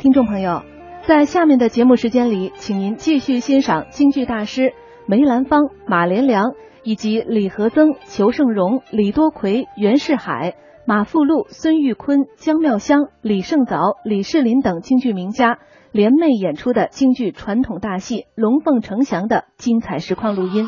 [0.00, 0.62] 听众朋友，
[1.06, 4.72] 在下面的节目时间里，请您继续欣赏京剧大师
[5.04, 10.54] 梅兰芳、马连良以及李和曾、裘盛戎、李多奎、袁世海、
[10.86, 15.58] 马富禄、孙玉坤、姜妙香、李胜藻、李世林等京剧名家
[15.92, 20.64] 联袂演出的京剧传统大戏《龙凤呈祥》的精彩实况录音。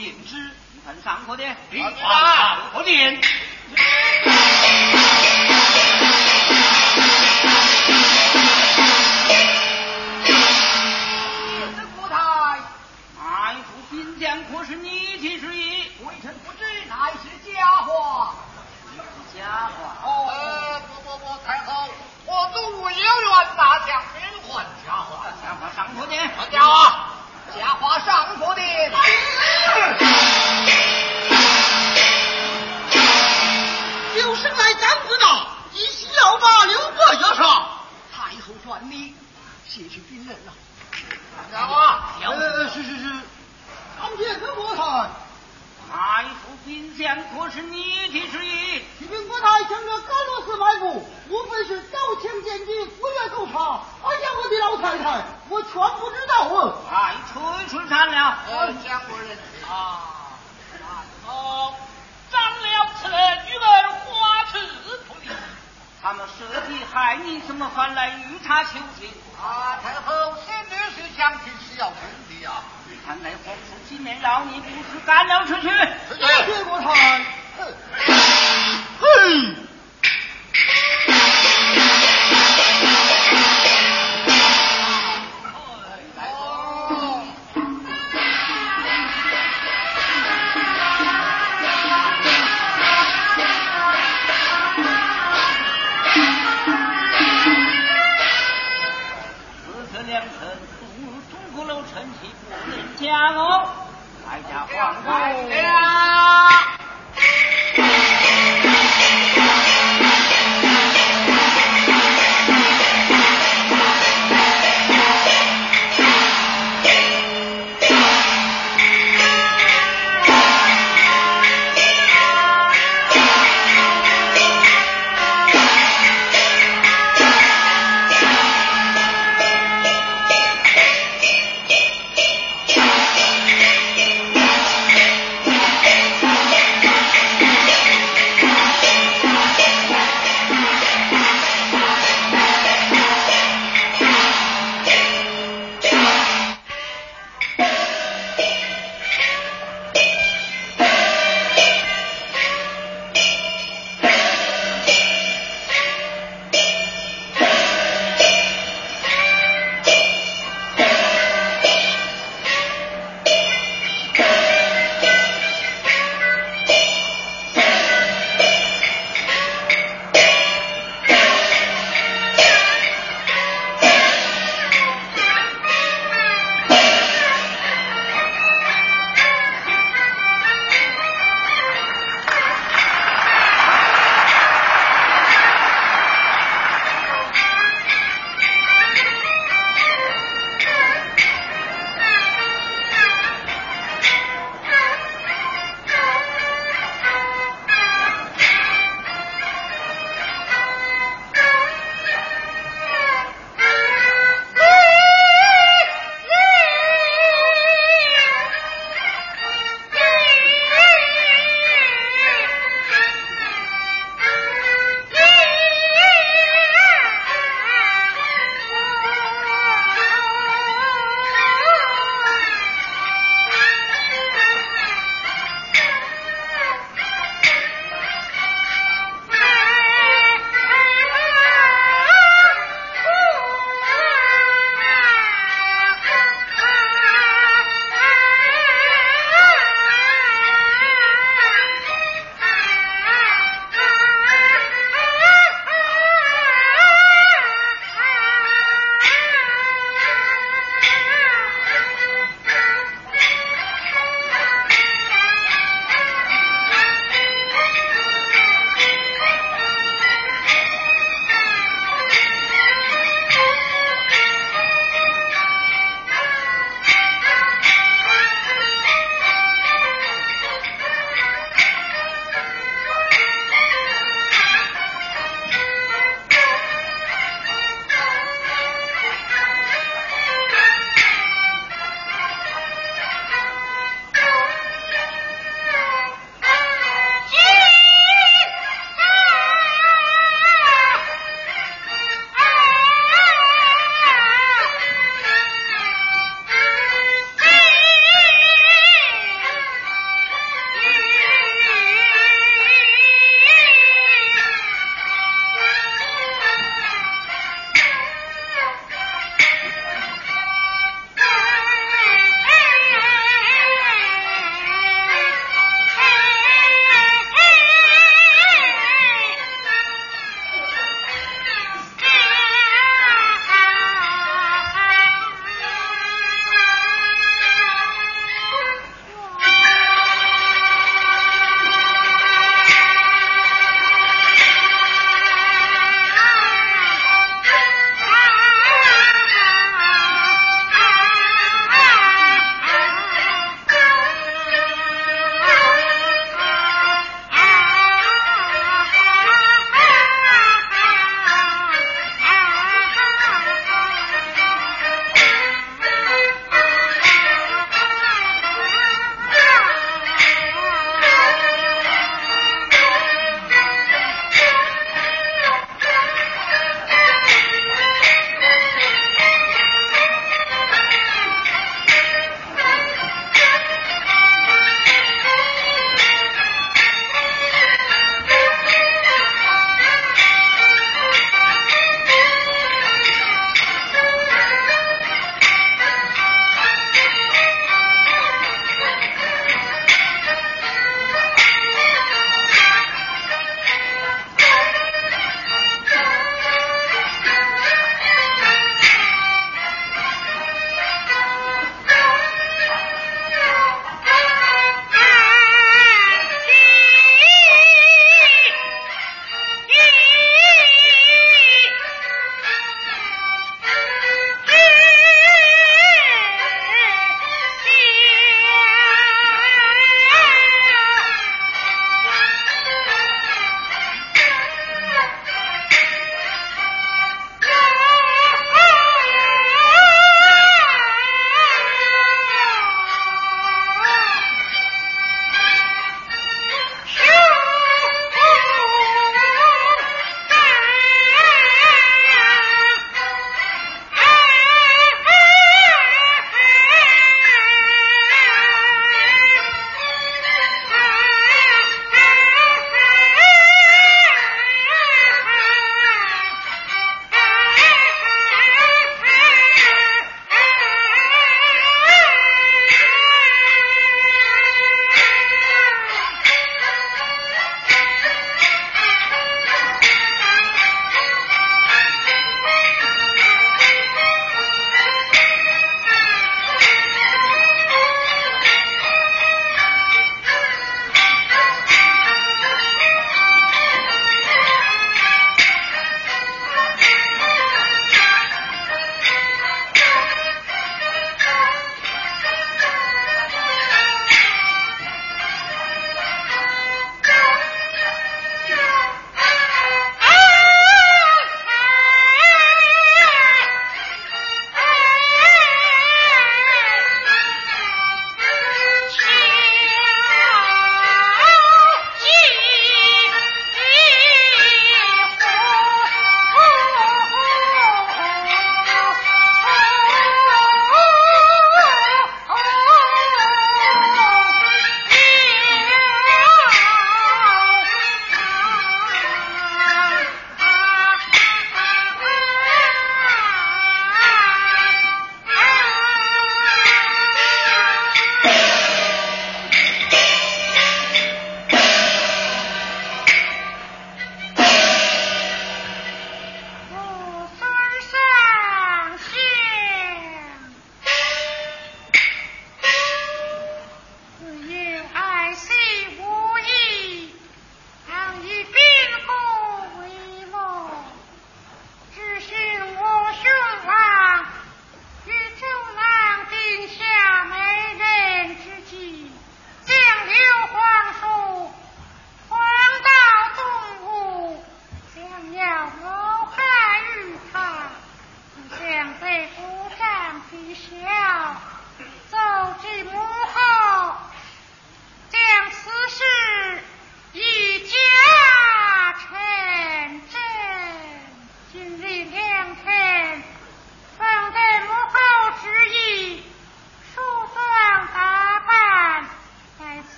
[0.00, 0.36] 灵芝
[0.72, 2.90] 你份上课的灵芝上课的。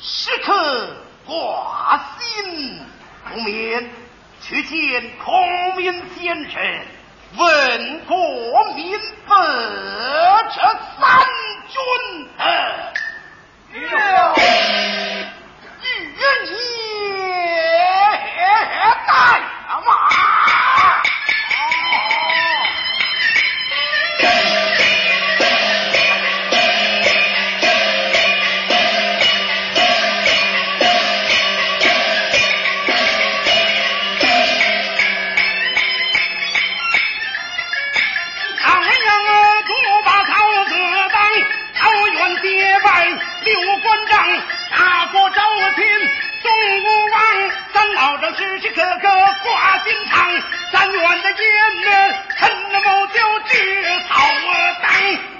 [0.00, 2.80] 时刻挂心，
[3.28, 3.90] 不免
[4.40, 6.62] 去见孔明先生，
[7.36, 8.16] 问过
[8.74, 9.34] 明白
[10.54, 11.26] 这三
[11.68, 11.76] 军
[12.38, 12.92] 了。
[13.72, 13.86] 与你
[48.34, 49.08] 时时刻刻
[49.42, 51.50] 挂心肠，咱院的爷
[51.84, 52.72] 们恨不
[53.08, 53.52] 就知
[54.08, 54.22] 草
[54.82, 55.37] 当。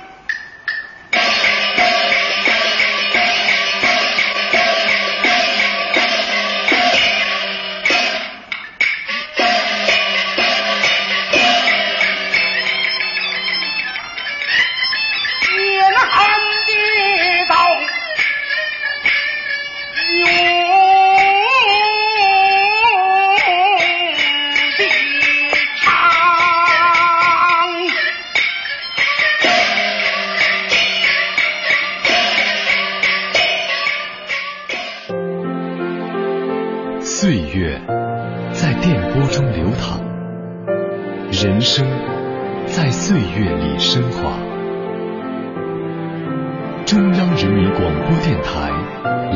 [46.89, 48.71] 中央人民广播电台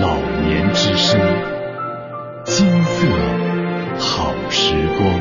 [0.01, 1.21] 老年之声
[2.47, 3.07] 金色
[3.99, 5.21] 好时光。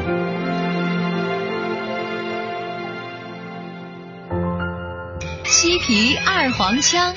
[5.43, 7.13] 西皮二黄腔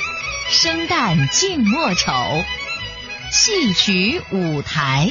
[0.50, 2.12] 生旦净末丑
[3.30, 5.10] 戏曲舞台。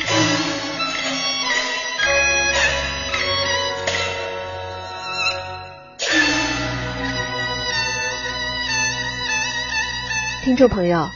[10.44, 11.08] 听众朋友，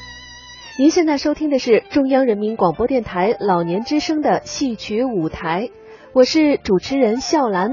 [0.80, 5.70] 您现在收听的是中央人民广播电台老年之声的戏曲舞台，
[6.14, 7.72] 我是主持人笑兰。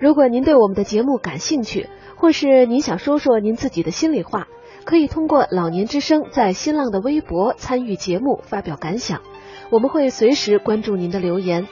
[0.00, 4.48] 如果您对我们的节目感兴趣，或是您想说说您自己的心里话。
[4.86, 9.20] 可以通过老年之声在新浪的微博参与节目，发表感想，
[9.68, 11.66] 我们会随时关注您的留言。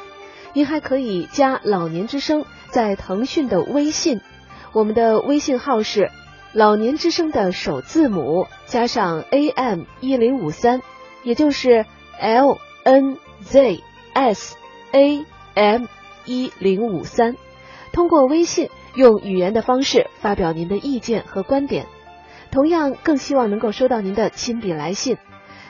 [0.53, 4.21] 您还可以加老年之声在腾讯的微信，
[4.75, 6.11] 我们的微信号是
[6.55, 10.83] 老年之声的首字母加上 AM 一零五三，
[11.25, 11.85] 也就是
[12.17, 13.81] L N Z
[14.13, 14.57] S
[14.93, 15.87] A M
[16.25, 17.35] 一零五三。
[17.93, 21.87] 通过微信用语言的方式发表您的意见和观点。
[22.53, 25.19] 同样，更希望能够收到您的亲笔来信。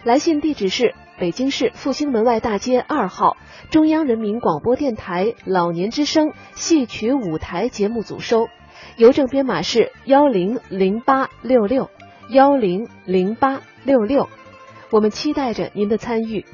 [0.03, 3.39] 来信地址是北京市复兴门外大街二号
[3.71, 8.49] 中央人民广播电台老年之声戏曲舞台节目组收，
[8.97, 11.91] 邮政编码是幺零零八六六
[12.29, 14.29] 幺零零八六六。
[14.91, 16.45] 我们期待着您的参与，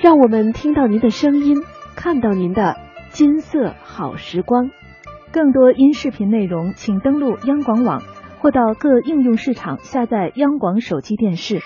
[0.00, 1.62] 让我们听到您的声音，
[1.96, 2.76] 看到您的
[3.10, 4.70] 金色好时光。
[5.32, 8.02] 更多音视频内容，请登录央广网。
[8.42, 11.62] 或到各应用市场下载央广手机电视。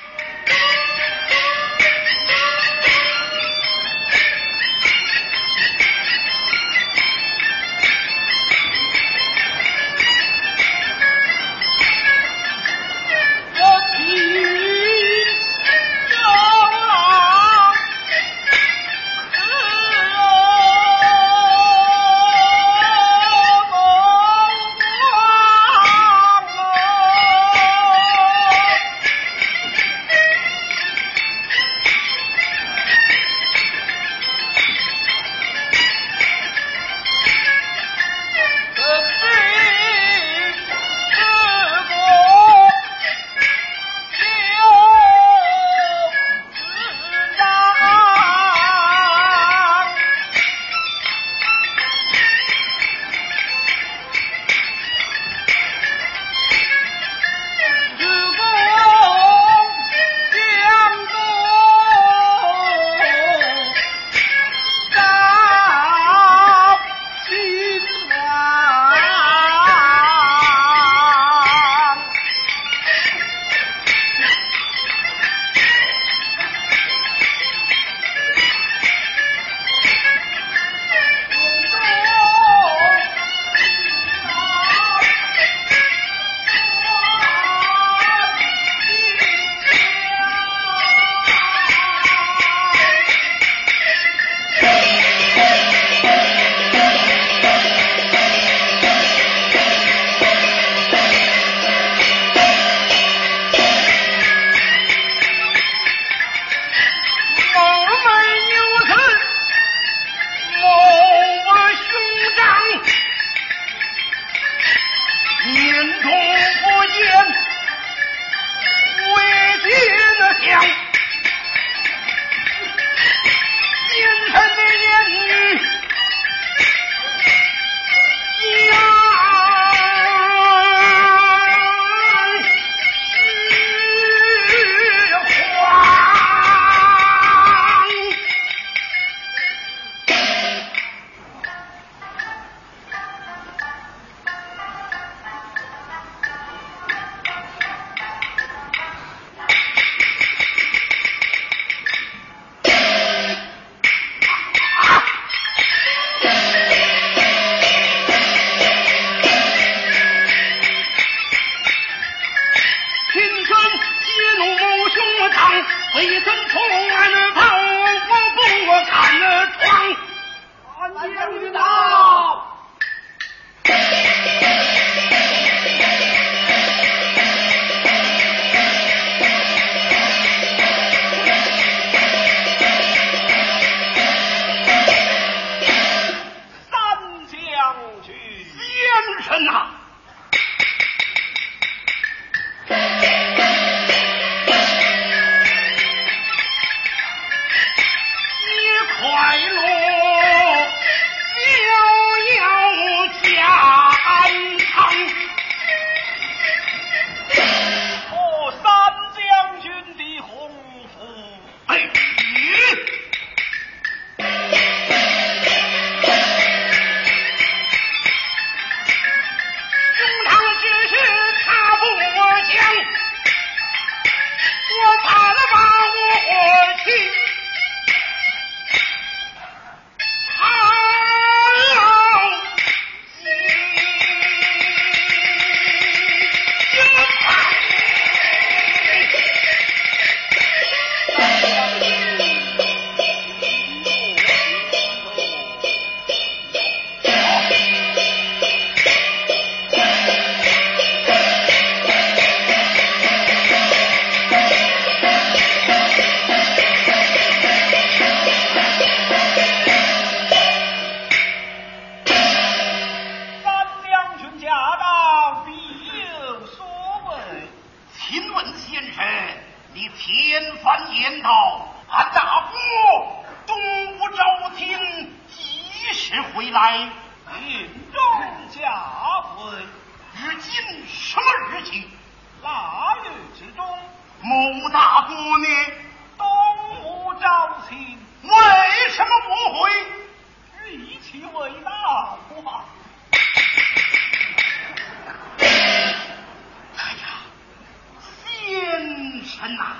[299.46, 299.76] 哎呀妈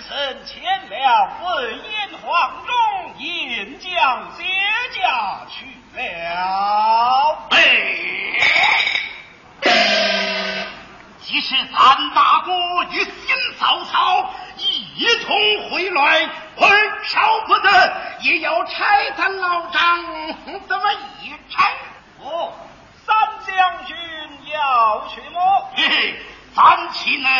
[0.00, 2.72] 臣前了汾燕黄忠，
[3.18, 4.44] 引将接
[4.94, 7.48] 驾去了。
[7.50, 7.58] 哎，
[11.20, 12.52] 即是咱大哥
[12.92, 16.66] 与新曹操一同回来，还
[17.04, 17.68] 少不得
[18.20, 20.04] 也要拆咱老张，
[20.68, 20.92] 怎么
[21.22, 21.72] 一拆？
[22.20, 22.52] 哦，
[23.04, 23.96] 三将军
[24.52, 25.40] 要去么？
[25.74, 26.14] 嘿嘿，
[26.54, 27.30] 咱岂能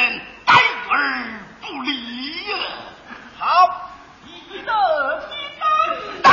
[0.45, 0.55] 待
[0.91, 2.18] 而不理？
[3.41, 3.93] 好，
[4.27, 4.73] 一得
[5.29, 5.65] 兵难
[6.23, 6.27] 待。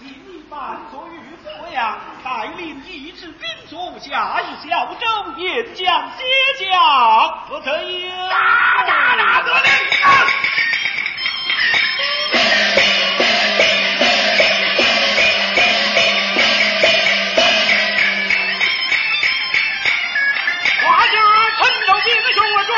[0.00, 6.22] 你满足于这样，带领一支兵卒，驾一小舟，沿江歇
[6.62, 6.78] 驾，
[7.48, 8.12] 何德焉？
[8.28, 9.70] 大，大得令！
[20.82, 21.16] 我家
[21.56, 22.68] 春秋英雄传，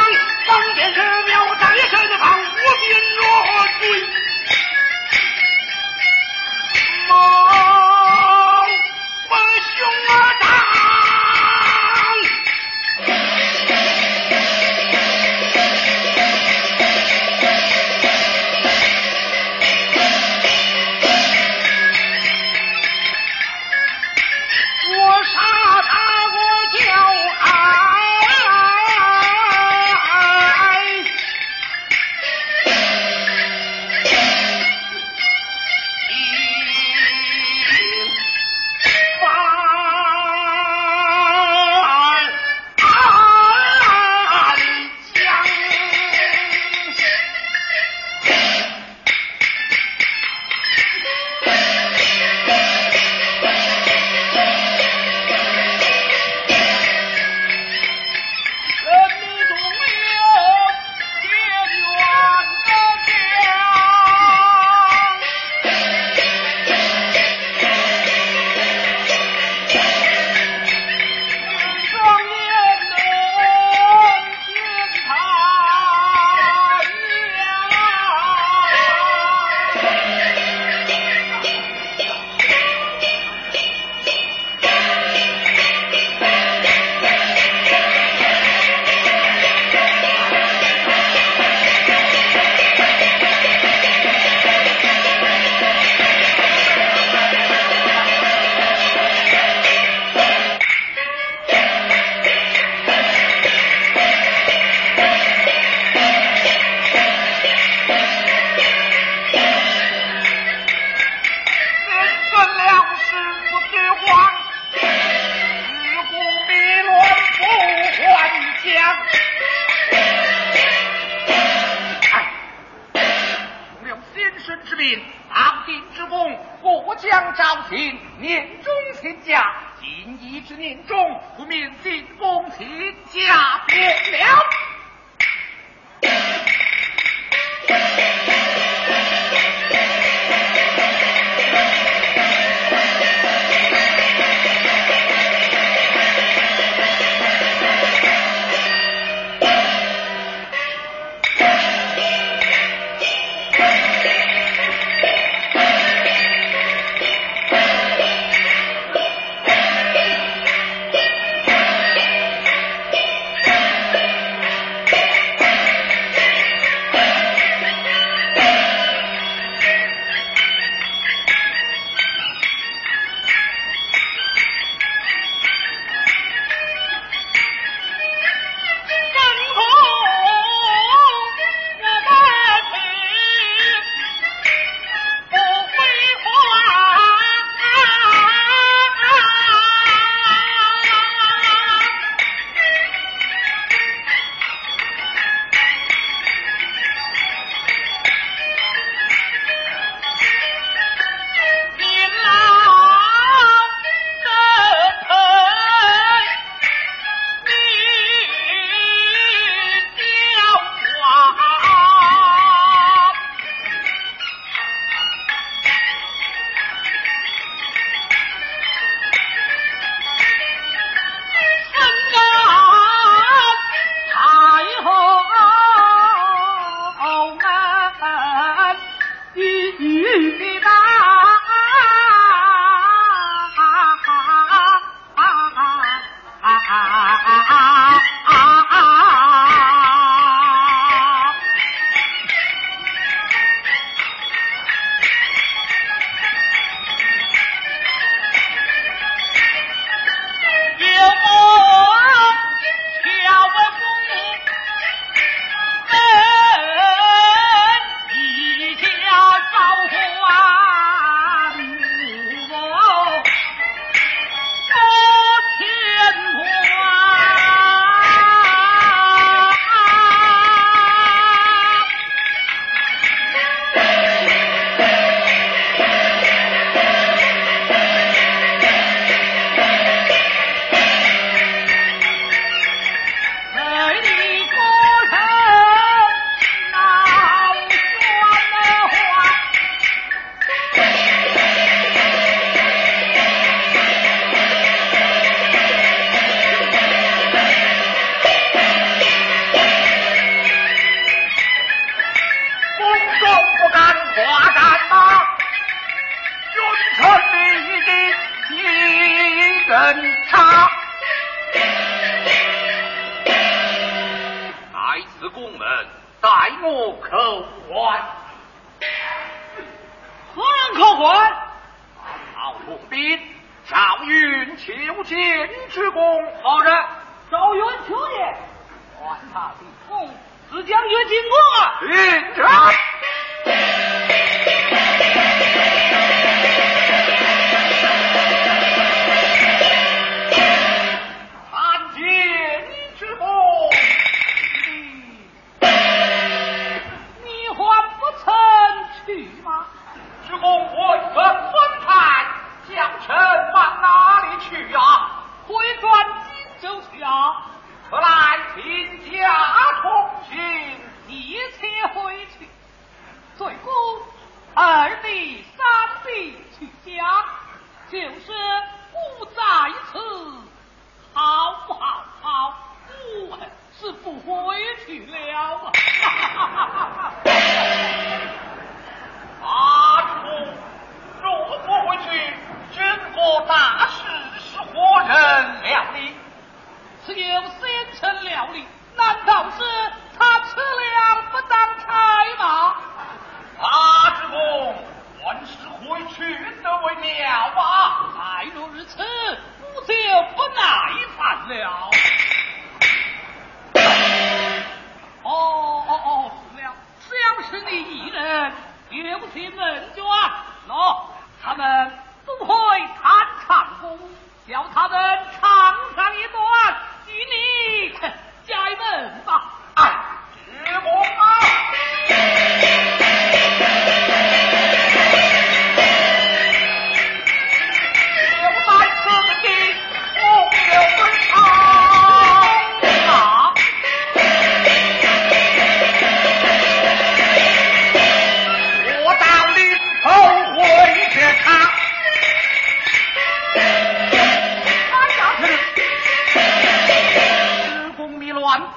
[0.46, 1.21] 方变身。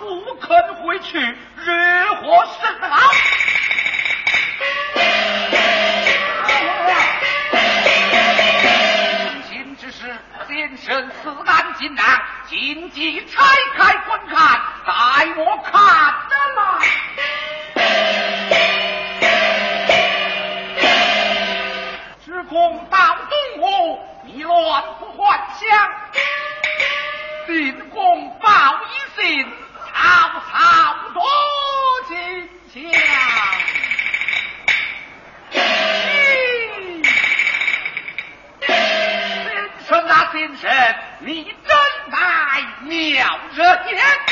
[0.05, 1.65] 不肯回去，如
[2.15, 3.11] 何是好？
[10.47, 13.43] 先生此难紧难，紧急拆
[13.75, 14.93] 开观看，待
[15.35, 15.73] 我看
[16.29, 16.79] 得嘛。
[22.23, 22.97] 只恐到
[23.29, 25.91] 东吴你乱不还乡，
[27.47, 28.47] 秉公报
[28.85, 29.54] 一信。
[41.19, 41.77] 你真
[42.09, 44.24] 乃妙人。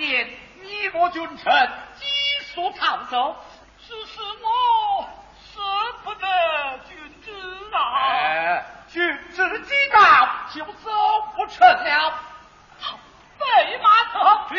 [0.00, 2.06] 你我君臣急
[2.54, 3.36] 速逃走，
[3.86, 5.06] 只是我
[5.52, 5.60] 舍
[6.02, 6.26] 不得
[6.88, 7.30] 君子
[7.74, 8.64] 啊！
[8.88, 10.90] 君子急到就走
[11.36, 12.14] 不成了，
[12.80, 12.98] 好，
[13.38, 14.58] 备马车，停！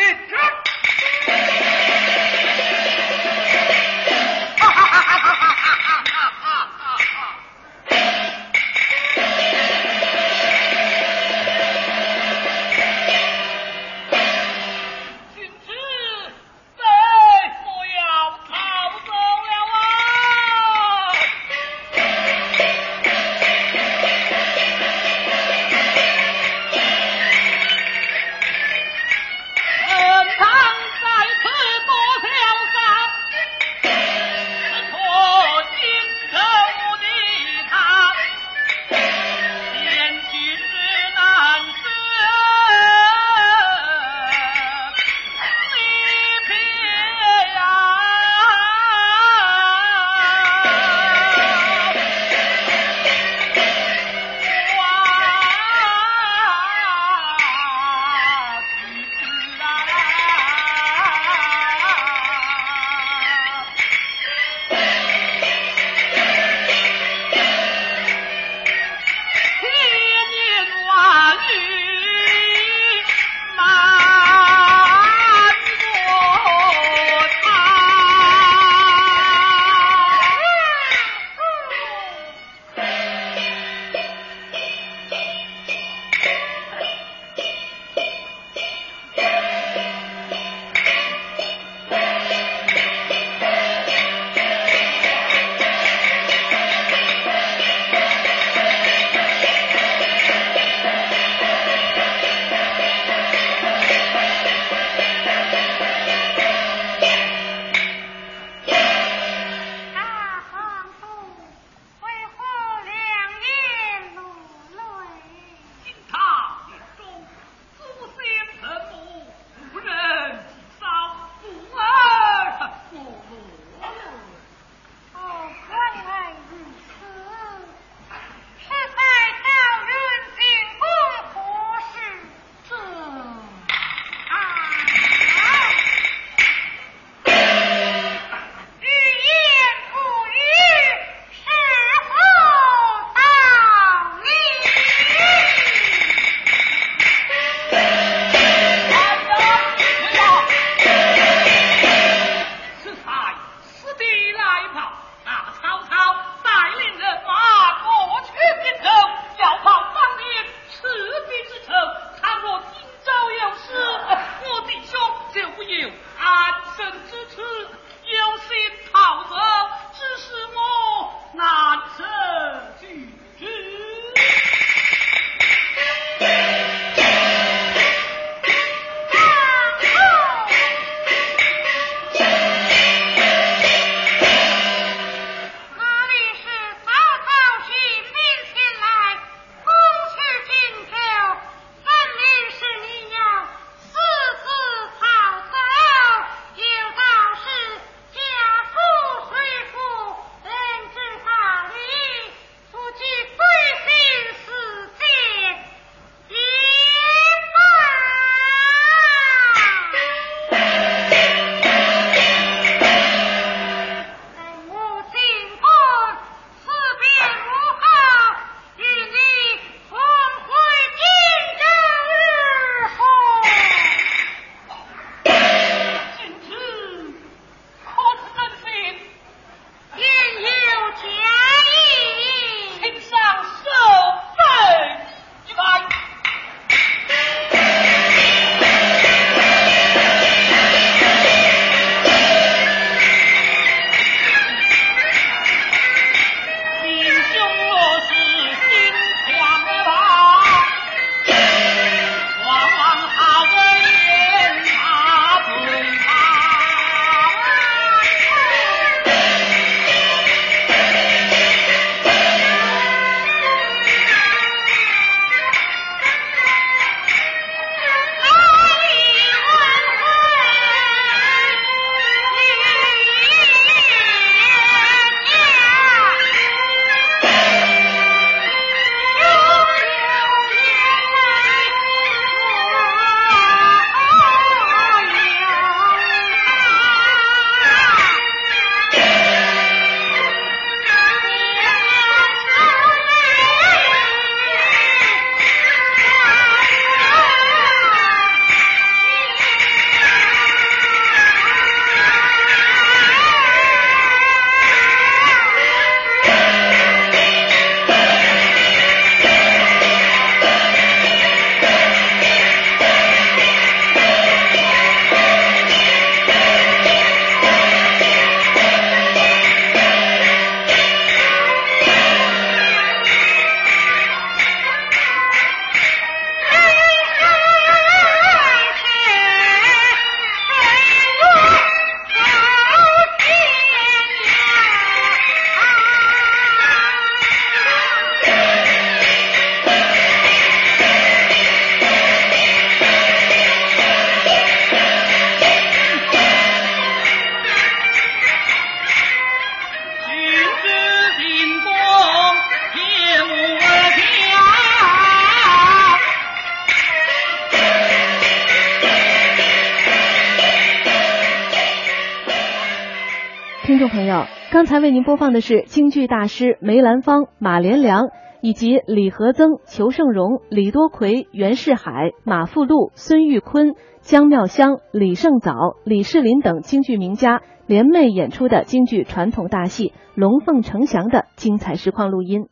[364.62, 368.10] 刚才为您播放的是京剧大师梅兰芳、马连良
[368.42, 382.46] 以及李和曾、裘盛戎、李多奎、袁世海、马富禄、孙玉坤、江妙香、李胜藻、李世林等京剧名家联袂演出的京剧传统大戏《龙凤呈祥》的精彩实况录音。